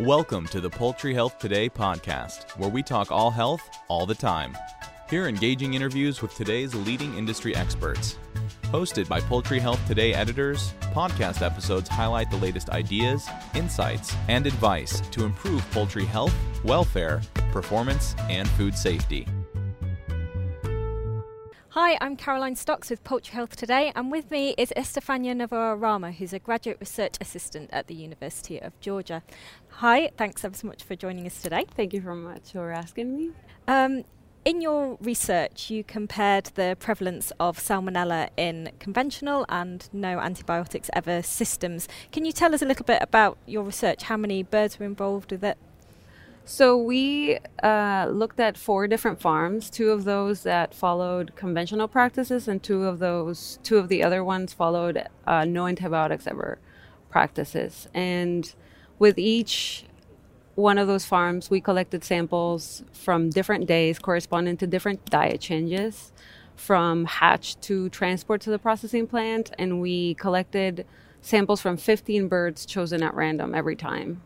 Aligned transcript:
Welcome 0.00 0.46
to 0.48 0.60
the 0.60 0.68
Poultry 0.68 1.14
Health 1.14 1.38
Today 1.38 1.70
podcast, 1.70 2.50
where 2.58 2.68
we 2.68 2.82
talk 2.82 3.10
all 3.10 3.30
health 3.30 3.62
all 3.88 4.04
the 4.04 4.14
time. 4.14 4.54
Hear 5.08 5.26
engaging 5.26 5.72
interviews 5.72 6.20
with 6.20 6.34
today's 6.34 6.74
leading 6.74 7.16
industry 7.16 7.56
experts. 7.56 8.18
Hosted 8.64 9.08
by 9.08 9.22
Poultry 9.22 9.58
Health 9.58 9.80
Today 9.88 10.12
editors, 10.12 10.74
podcast 10.92 11.40
episodes 11.40 11.88
highlight 11.88 12.30
the 12.30 12.36
latest 12.36 12.68
ideas, 12.68 13.26
insights, 13.54 14.14
and 14.28 14.46
advice 14.46 15.00
to 15.00 15.24
improve 15.24 15.68
poultry 15.70 16.04
health, 16.04 16.34
welfare, 16.62 17.22
performance, 17.50 18.14
and 18.28 18.46
food 18.50 18.76
safety. 18.76 19.26
Hi, 21.78 21.98
I'm 22.00 22.16
Caroline 22.16 22.56
Stocks 22.56 22.88
with 22.88 23.04
Poultry 23.04 23.34
Health 23.34 23.54
Today, 23.54 23.92
and 23.94 24.10
with 24.10 24.30
me 24.30 24.54
is 24.56 24.72
Estefania 24.74 25.34
Novoa 25.34 25.78
Rama, 25.78 26.10
who's 26.10 26.32
a 26.32 26.38
graduate 26.38 26.78
research 26.80 27.16
assistant 27.20 27.68
at 27.70 27.86
the 27.86 27.94
University 27.94 28.58
of 28.58 28.80
Georgia. 28.80 29.22
Hi, 29.72 30.10
thanks 30.16 30.42
ever 30.42 30.56
so 30.56 30.68
much 30.68 30.82
for 30.82 30.96
joining 30.96 31.26
us 31.26 31.42
today. 31.42 31.66
Thank 31.74 31.92
you 31.92 32.00
very 32.00 32.16
much 32.16 32.52
for 32.52 32.72
asking 32.72 33.14
me. 33.14 33.30
Um, 33.68 34.04
in 34.46 34.62
your 34.62 34.96
research, 35.02 35.68
you 35.68 35.84
compared 35.84 36.46
the 36.54 36.78
prevalence 36.80 37.30
of 37.38 37.58
salmonella 37.58 38.30
in 38.38 38.70
conventional 38.78 39.44
and 39.50 39.86
no 39.92 40.18
antibiotics 40.18 40.88
ever 40.94 41.20
systems. 41.20 41.88
Can 42.10 42.24
you 42.24 42.32
tell 42.32 42.54
us 42.54 42.62
a 42.62 42.64
little 42.64 42.86
bit 42.86 43.02
about 43.02 43.36
your 43.44 43.64
research? 43.64 44.04
How 44.04 44.16
many 44.16 44.42
birds 44.42 44.78
were 44.78 44.86
involved 44.86 45.30
with 45.30 45.44
it? 45.44 45.58
So 46.48 46.76
we 46.76 47.38
uh, 47.60 48.08
looked 48.08 48.38
at 48.38 48.56
four 48.56 48.86
different 48.86 49.20
farms. 49.20 49.68
Two 49.68 49.90
of 49.90 50.04
those 50.04 50.44
that 50.44 50.72
followed 50.72 51.34
conventional 51.34 51.88
practices, 51.88 52.46
and 52.46 52.62
two 52.62 52.84
of 52.84 53.00
those, 53.00 53.58
two 53.64 53.78
of 53.78 53.88
the 53.88 54.04
other 54.04 54.22
ones 54.22 54.52
followed 54.52 55.08
uh, 55.26 55.44
no 55.44 55.66
antibiotics 55.66 56.24
ever 56.28 56.60
practices. 57.10 57.88
And 57.92 58.54
with 59.00 59.18
each 59.18 59.86
one 60.54 60.78
of 60.78 60.86
those 60.86 61.04
farms, 61.04 61.50
we 61.50 61.60
collected 61.60 62.04
samples 62.04 62.84
from 62.92 63.28
different 63.28 63.66
days 63.66 63.98
corresponding 63.98 64.56
to 64.58 64.68
different 64.68 65.04
diet 65.06 65.40
changes, 65.40 66.12
from 66.54 67.06
hatch 67.06 67.60
to 67.62 67.88
transport 67.88 68.40
to 68.42 68.50
the 68.50 68.58
processing 68.60 69.08
plant, 69.08 69.50
and 69.58 69.80
we 69.80 70.14
collected 70.14 70.86
samples 71.20 71.60
from 71.60 71.76
15 71.76 72.28
birds 72.28 72.64
chosen 72.64 73.02
at 73.02 73.14
random 73.14 73.52
every 73.52 73.74
time. 73.74 74.22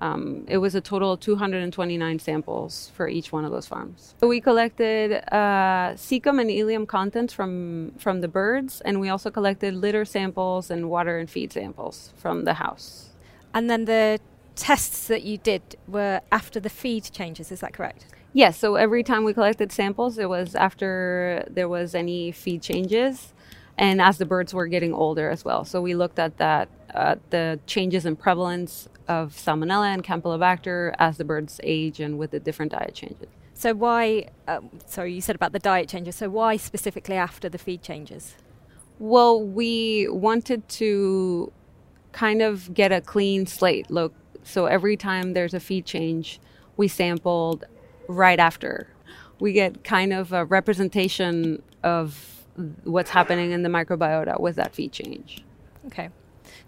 Um, 0.00 0.44
it 0.46 0.58
was 0.58 0.74
a 0.74 0.80
total 0.80 1.12
of 1.12 1.20
229 1.20 2.18
samples 2.20 2.92
for 2.94 3.08
each 3.08 3.32
one 3.32 3.44
of 3.44 3.50
those 3.50 3.66
farms. 3.66 4.14
So 4.20 4.28
we 4.28 4.40
collected 4.40 5.24
uh, 5.32 5.94
cecum 5.94 6.40
and 6.40 6.50
ileum 6.50 6.86
contents 6.86 7.32
from 7.34 7.92
from 7.98 8.20
the 8.20 8.28
birds, 8.28 8.80
and 8.82 9.00
we 9.00 9.08
also 9.08 9.30
collected 9.30 9.74
litter 9.74 10.04
samples 10.04 10.70
and 10.70 10.88
water 10.88 11.18
and 11.18 11.28
feed 11.28 11.52
samples 11.52 12.12
from 12.16 12.44
the 12.44 12.54
house. 12.54 13.10
And 13.52 13.68
then 13.68 13.86
the 13.86 14.20
tests 14.54 15.08
that 15.08 15.22
you 15.22 15.38
did 15.38 15.62
were 15.88 16.20
after 16.30 16.60
the 16.60 16.70
feed 16.70 17.10
changes. 17.12 17.50
Is 17.50 17.60
that 17.60 17.72
correct? 17.72 18.06
Yes. 18.32 18.56
So 18.56 18.76
every 18.76 19.02
time 19.02 19.24
we 19.24 19.34
collected 19.34 19.72
samples, 19.72 20.18
it 20.18 20.28
was 20.28 20.54
after 20.54 21.44
there 21.50 21.68
was 21.68 21.94
any 21.94 22.30
feed 22.30 22.62
changes, 22.62 23.32
and 23.76 24.00
as 24.00 24.18
the 24.18 24.26
birds 24.26 24.54
were 24.54 24.68
getting 24.68 24.94
older 24.94 25.28
as 25.28 25.44
well. 25.44 25.64
So 25.64 25.80
we 25.80 25.96
looked 25.96 26.20
at 26.20 26.36
that, 26.38 26.68
uh, 26.94 27.16
the 27.30 27.58
changes 27.66 28.06
in 28.06 28.14
prevalence 28.14 28.88
of 29.08 29.32
salmonella 29.32 29.92
and 29.92 30.04
campylobacter 30.04 30.94
as 30.98 31.16
the 31.16 31.24
birds 31.24 31.60
age 31.64 31.98
and 32.00 32.18
with 32.18 32.30
the 32.30 32.40
different 32.40 32.72
diet 32.72 32.94
changes. 32.94 33.28
So 33.54 33.74
why? 33.74 34.28
Um, 34.46 34.70
sorry, 34.86 35.14
you 35.14 35.20
said 35.20 35.34
about 35.34 35.52
the 35.52 35.58
diet 35.58 35.88
changes. 35.88 36.14
So 36.16 36.28
why 36.28 36.56
specifically 36.56 37.16
after 37.16 37.48
the 37.48 37.58
feed 37.58 37.82
changes? 37.82 38.36
Well, 39.00 39.42
we 39.42 40.08
wanted 40.08 40.68
to 40.68 41.52
kind 42.12 42.42
of 42.42 42.72
get 42.74 42.92
a 42.92 43.00
clean 43.00 43.46
slate 43.46 43.90
look. 43.90 44.14
So 44.44 44.66
every 44.66 44.96
time 44.96 45.32
there's 45.32 45.54
a 45.54 45.60
feed 45.60 45.86
change, 45.86 46.40
we 46.76 46.88
sampled 46.88 47.64
right 48.06 48.38
after. 48.38 48.88
We 49.40 49.52
get 49.52 49.84
kind 49.84 50.12
of 50.12 50.32
a 50.32 50.44
representation 50.44 51.62
of 51.82 52.44
what's 52.84 53.10
happening 53.10 53.52
in 53.52 53.62
the 53.62 53.68
microbiota 53.68 54.40
with 54.40 54.56
that 54.56 54.74
feed 54.74 54.92
change. 54.92 55.44
Okay. 55.86 56.10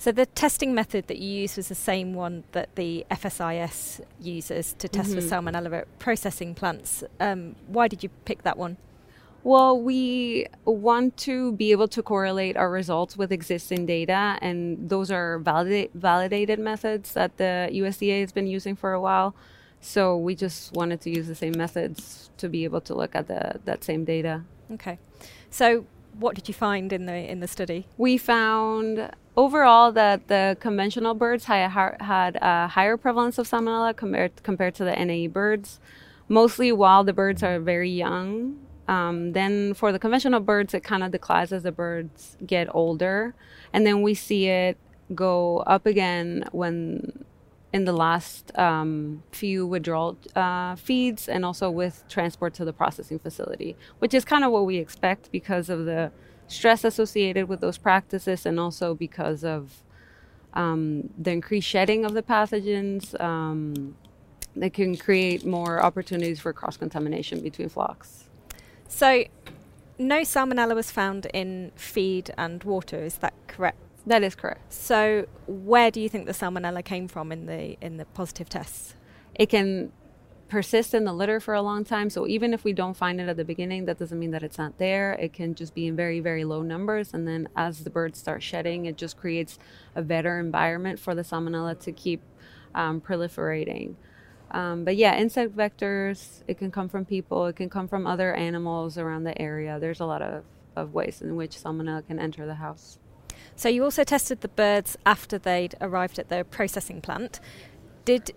So 0.00 0.12
the 0.12 0.24
testing 0.24 0.74
method 0.74 1.08
that 1.08 1.18
you 1.18 1.42
used 1.42 1.58
was 1.58 1.68
the 1.68 1.74
same 1.74 2.14
one 2.14 2.44
that 2.52 2.74
the 2.74 3.04
FSIS 3.10 4.00
uses 4.18 4.74
to 4.78 4.88
test 4.88 5.10
mm-hmm. 5.10 5.20
for 5.20 5.26
salmonella 5.26 5.80
at 5.80 5.98
processing 5.98 6.54
plants. 6.54 7.04
Um, 7.20 7.54
why 7.66 7.86
did 7.86 8.02
you 8.02 8.08
pick 8.24 8.42
that 8.44 8.56
one? 8.56 8.78
Well, 9.44 9.78
we 9.78 10.46
want 10.64 11.18
to 11.18 11.52
be 11.52 11.70
able 11.70 11.86
to 11.88 12.02
correlate 12.02 12.56
our 12.56 12.70
results 12.70 13.18
with 13.18 13.30
existing 13.30 13.84
data, 13.84 14.38
and 14.40 14.88
those 14.88 15.10
are 15.10 15.38
validate, 15.38 15.90
validated 15.92 16.58
methods 16.58 17.12
that 17.12 17.36
the 17.36 17.68
USDA 17.70 18.22
has 18.22 18.32
been 18.32 18.46
using 18.46 18.76
for 18.76 18.94
a 18.94 19.00
while. 19.02 19.34
So 19.82 20.16
we 20.16 20.34
just 20.34 20.72
wanted 20.72 21.02
to 21.02 21.10
use 21.10 21.26
the 21.26 21.34
same 21.34 21.52
methods 21.58 22.30
to 22.38 22.48
be 22.48 22.64
able 22.64 22.80
to 22.82 22.94
look 22.94 23.14
at 23.14 23.28
the, 23.28 23.60
that 23.66 23.84
same 23.84 24.06
data. 24.06 24.44
Okay. 24.72 24.98
So 25.50 25.84
what 26.18 26.34
did 26.34 26.48
you 26.48 26.54
find 26.54 26.90
in 26.90 27.06
the 27.06 27.30
in 27.30 27.40
the 27.40 27.48
study? 27.48 27.86
We 27.96 28.18
found 28.18 29.10
overall 29.36 29.92
that 29.92 30.28
the 30.28 30.56
conventional 30.60 31.14
birds 31.14 31.44
had, 31.44 31.70
had 32.00 32.36
a 32.40 32.68
higher 32.68 32.96
prevalence 32.96 33.38
of 33.38 33.48
salmonella 33.48 33.96
compared 33.96 34.42
compared 34.42 34.74
to 34.76 34.84
the 34.84 34.92
NAE 34.92 35.28
birds, 35.28 35.80
mostly 36.28 36.72
while 36.72 37.04
the 37.04 37.12
birds 37.12 37.42
are 37.42 37.58
very 37.60 37.90
young. 37.90 38.58
Um, 38.88 39.32
then 39.32 39.74
for 39.74 39.92
the 39.92 39.98
conventional 39.98 40.40
birds, 40.40 40.74
it 40.74 40.82
kind 40.82 41.04
of 41.04 41.12
declines 41.12 41.52
as 41.52 41.62
the 41.62 41.72
birds 41.72 42.36
get 42.44 42.66
older, 42.74 43.34
and 43.72 43.86
then 43.86 44.02
we 44.02 44.14
see 44.14 44.46
it 44.46 44.76
go 45.14 45.58
up 45.58 45.86
again 45.86 46.44
when 46.52 47.24
in 47.72 47.84
the 47.84 47.92
last 47.92 48.56
um, 48.58 49.22
few 49.30 49.64
withdrawal 49.66 50.18
uh, 50.34 50.74
feeds 50.74 51.28
and 51.28 51.44
also 51.44 51.70
with 51.70 52.02
transport 52.08 52.52
to 52.54 52.64
the 52.64 52.72
processing 52.72 53.18
facility, 53.18 53.76
which 54.00 54.12
is 54.12 54.24
kind 54.24 54.44
of 54.44 54.50
what 54.50 54.66
we 54.66 54.78
expect 54.78 55.30
because 55.30 55.70
of 55.70 55.84
the 55.84 56.10
stress 56.50 56.84
associated 56.84 57.48
with 57.48 57.60
those 57.60 57.78
practices 57.78 58.44
and 58.44 58.58
also 58.58 58.94
because 58.94 59.44
of 59.44 59.82
um, 60.54 61.08
the 61.16 61.30
increased 61.30 61.68
shedding 61.68 62.04
of 62.04 62.12
the 62.12 62.22
pathogens 62.22 63.18
um, 63.20 63.96
that 64.56 64.72
can 64.74 64.96
create 64.96 65.46
more 65.46 65.80
opportunities 65.80 66.40
for 66.40 66.52
cross 66.52 66.76
contamination 66.76 67.40
between 67.40 67.68
flocks. 67.68 68.24
So, 68.88 69.24
no 69.96 70.22
salmonella 70.22 70.74
was 70.74 70.90
found 70.90 71.26
in 71.26 71.70
feed 71.76 72.32
and 72.36 72.64
water, 72.64 72.98
is 73.04 73.16
that 73.16 73.34
correct? 73.46 73.78
That 74.06 74.24
is 74.24 74.34
correct. 74.34 74.72
So, 74.72 75.26
where 75.46 75.90
do 75.92 76.00
you 76.00 76.08
think 76.08 76.26
the 76.26 76.32
salmonella 76.32 76.84
came 76.84 77.06
from 77.06 77.30
in 77.30 77.46
the 77.46 77.76
in 77.80 77.96
the 77.98 78.06
positive 78.06 78.48
tests? 78.48 78.94
It 79.36 79.50
can 79.50 79.92
persist 80.50 80.92
in 80.92 81.04
the 81.04 81.12
litter 81.12 81.40
for 81.40 81.54
a 81.54 81.62
long 81.62 81.84
time. 81.84 82.10
So 82.10 82.26
even 82.26 82.52
if 82.52 82.64
we 82.64 82.72
don't 82.72 82.96
find 82.96 83.20
it 83.20 83.28
at 83.28 83.36
the 83.36 83.44
beginning, 83.44 83.86
that 83.86 83.98
doesn't 83.98 84.18
mean 84.18 84.32
that 84.32 84.42
it's 84.42 84.58
not 84.58 84.76
there. 84.78 85.12
It 85.12 85.32
can 85.32 85.54
just 85.54 85.74
be 85.74 85.86
in 85.86 85.96
very, 85.96 86.20
very 86.20 86.44
low 86.44 86.62
numbers. 86.62 87.14
And 87.14 87.26
then 87.26 87.48
as 87.56 87.84
the 87.84 87.90
birds 87.90 88.18
start 88.18 88.42
shedding, 88.42 88.84
it 88.84 88.96
just 88.96 89.16
creates 89.16 89.58
a 89.94 90.02
better 90.02 90.38
environment 90.38 90.98
for 90.98 91.14
the 91.14 91.22
salmonella 91.22 91.78
to 91.80 91.92
keep 91.92 92.20
um, 92.74 93.00
proliferating. 93.00 93.94
Um, 94.50 94.84
but 94.84 94.96
yeah, 94.96 95.16
insect 95.16 95.56
vectors, 95.56 96.42
it 96.48 96.58
can 96.58 96.72
come 96.72 96.88
from 96.88 97.04
people, 97.04 97.46
it 97.46 97.54
can 97.54 97.70
come 97.70 97.86
from 97.86 98.04
other 98.04 98.34
animals 98.34 98.98
around 98.98 99.22
the 99.22 99.40
area. 99.40 99.78
There's 99.78 100.00
a 100.00 100.04
lot 100.04 100.20
of, 100.20 100.42
of 100.74 100.92
ways 100.92 101.22
in 101.22 101.36
which 101.36 101.52
salmonella 101.56 102.04
can 102.06 102.18
enter 102.18 102.44
the 102.44 102.56
house. 102.56 102.98
So 103.54 103.68
you 103.68 103.84
also 103.84 104.02
tested 104.02 104.40
the 104.40 104.48
birds 104.48 104.96
after 105.06 105.38
they'd 105.38 105.76
arrived 105.80 106.18
at 106.18 106.28
the 106.28 106.44
processing 106.44 107.00
plant. 107.00 107.38
Did 108.04 108.32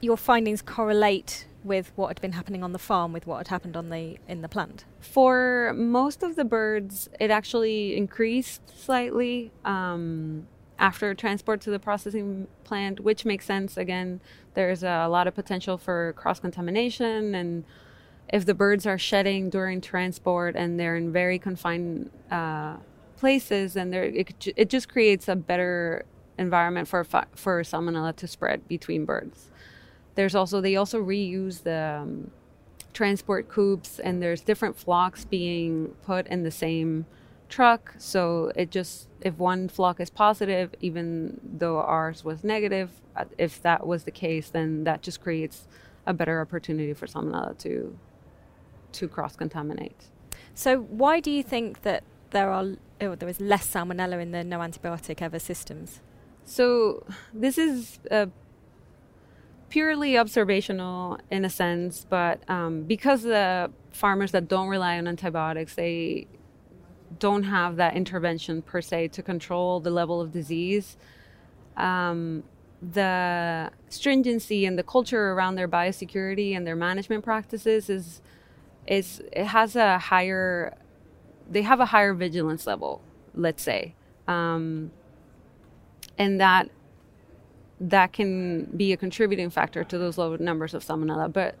your 0.00 0.16
findings 0.16 0.62
correlate 0.62 1.46
with 1.62 1.92
what 1.94 2.08
had 2.08 2.20
been 2.20 2.32
happening 2.32 2.62
on 2.62 2.72
the 2.72 2.78
farm 2.78 3.12
with 3.12 3.26
what 3.26 3.38
had 3.38 3.48
happened 3.48 3.76
on 3.76 3.90
the 3.90 4.18
in 4.28 4.42
the 4.42 4.48
plant? 4.48 4.84
For 5.00 5.72
most 5.76 6.22
of 6.22 6.36
the 6.36 6.44
birds, 6.44 7.08
it 7.18 7.30
actually 7.30 7.96
increased 7.96 8.62
slightly 8.78 9.52
um, 9.64 10.46
after 10.78 11.14
transport 11.14 11.60
to 11.62 11.70
the 11.70 11.78
processing 11.78 12.48
plant, 12.64 13.00
which 13.00 13.24
makes 13.24 13.44
sense. 13.44 13.76
Again, 13.76 14.20
there's 14.54 14.82
a 14.82 15.06
lot 15.08 15.26
of 15.26 15.34
potential 15.34 15.76
for 15.76 16.14
cross 16.14 16.40
contamination, 16.40 17.34
and 17.34 17.64
if 18.32 18.46
the 18.46 18.54
birds 18.54 18.86
are 18.86 18.98
shedding 18.98 19.50
during 19.50 19.80
transport 19.80 20.56
and 20.56 20.78
they're 20.78 20.96
in 20.96 21.12
very 21.12 21.38
confined 21.38 22.10
uh, 22.30 22.76
places, 23.16 23.76
and 23.76 23.94
it, 23.94 24.52
it 24.56 24.70
just 24.70 24.88
creates 24.88 25.28
a 25.28 25.36
better 25.36 26.06
environment 26.38 26.88
for 26.88 27.04
for 27.34 27.62
salmonella 27.62 28.16
to 28.16 28.26
spread 28.26 28.66
between 28.66 29.04
birds. 29.04 29.50
There's 30.14 30.34
also 30.34 30.60
they 30.60 30.76
also 30.76 31.02
reuse 31.02 31.62
the 31.62 32.00
um, 32.02 32.30
transport 32.92 33.48
coops, 33.48 33.98
and 33.98 34.22
there's 34.22 34.40
different 34.40 34.76
flocks 34.76 35.24
being 35.24 35.94
put 36.04 36.26
in 36.26 36.42
the 36.42 36.50
same 36.50 37.06
truck. 37.48 37.94
So 37.98 38.52
it 38.56 38.70
just 38.70 39.08
if 39.20 39.36
one 39.38 39.68
flock 39.68 40.00
is 40.00 40.10
positive, 40.10 40.74
even 40.80 41.40
though 41.42 41.78
ours 41.78 42.24
was 42.24 42.42
negative, 42.44 42.90
uh, 43.16 43.24
if 43.38 43.60
that 43.62 43.86
was 43.86 44.04
the 44.04 44.10
case, 44.10 44.50
then 44.50 44.84
that 44.84 45.02
just 45.02 45.20
creates 45.20 45.66
a 46.06 46.14
better 46.14 46.40
opportunity 46.40 46.94
for 46.94 47.06
salmonella 47.06 47.56
to 47.58 47.96
to 48.92 49.08
cross 49.08 49.36
contaminate. 49.36 50.04
So 50.54 50.78
why 50.78 51.20
do 51.20 51.30
you 51.30 51.42
think 51.42 51.82
that 51.82 52.02
there 52.30 52.50
are 52.50 52.64
oh, 53.00 53.14
there 53.14 53.28
is 53.28 53.40
less 53.40 53.66
salmonella 53.72 54.20
in 54.20 54.30
the 54.32 54.42
no 54.44 54.58
antibiotic 54.58 55.22
ever 55.22 55.38
systems? 55.38 56.00
So 56.44 57.04
this 57.32 57.58
is 57.58 57.98
uh, 58.10 58.26
purely 59.70 60.18
observational 60.18 61.18
in 61.30 61.44
a 61.44 61.50
sense, 61.50 62.04
but 62.08 62.42
um, 62.50 62.82
because 62.82 63.22
the 63.22 63.70
farmers 63.90 64.32
that 64.32 64.48
don't 64.48 64.68
rely 64.68 64.98
on 64.98 65.08
antibiotics, 65.08 65.74
they 65.74 66.26
don't 67.18 67.44
have 67.44 67.76
that 67.76 67.96
intervention 67.96 68.62
per 68.62 68.80
se 68.80 69.08
to 69.08 69.22
control 69.22 69.80
the 69.80 69.90
level 69.90 70.20
of 70.20 70.32
disease. 70.32 70.96
Um, 71.76 72.42
the 72.82 73.70
stringency 73.88 74.64
and 74.64 74.78
the 74.78 74.82
culture 74.82 75.32
around 75.32 75.54
their 75.54 75.68
biosecurity 75.68 76.56
and 76.56 76.66
their 76.66 76.76
management 76.76 77.24
practices 77.24 77.90
is 77.90 78.22
is 78.86 79.22
it 79.32 79.44
has 79.44 79.76
a 79.76 79.98
higher 79.98 80.74
they 81.48 81.60
have 81.60 81.78
a 81.78 81.86
higher 81.86 82.14
vigilance 82.14 82.66
level 82.66 83.02
let's 83.34 83.62
say 83.62 83.94
um, 84.26 84.90
and 86.16 86.40
that 86.40 86.70
that 87.80 88.12
can 88.12 88.64
be 88.76 88.92
a 88.92 88.96
contributing 88.96 89.50
factor 89.50 89.82
to 89.82 89.98
those 89.98 90.18
low 90.18 90.36
numbers 90.36 90.74
of 90.74 90.84
salmonella 90.84 91.32
but 91.32 91.54